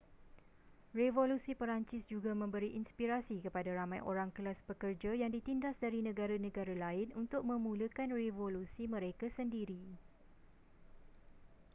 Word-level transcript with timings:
revolusi 1.01 1.51
perancis 1.59 2.03
juga 2.13 2.31
memberi 2.41 2.69
inspirasi 2.81 3.35
kepada 3.45 3.69
ramai 3.79 3.99
orang 4.11 4.29
kelas 4.35 4.57
pekerja 4.69 5.11
yang 5.21 5.29
ditindas 5.35 5.75
dari 5.85 5.99
negara-negara 6.09 6.73
lain 6.85 7.07
untuk 7.21 7.41
memulakan 7.51 8.09
revolusi 8.21 8.83
mereka 8.95 9.27
sendiri 9.37 9.83